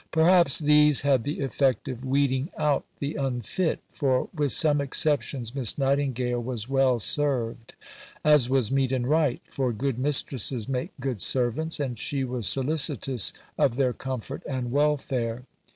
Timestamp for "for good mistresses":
9.51-10.67